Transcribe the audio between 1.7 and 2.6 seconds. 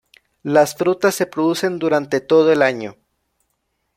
durante todo